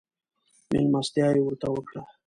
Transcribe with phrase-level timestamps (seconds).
[0.71, 2.01] مېلمستيا يې ورته وکړه.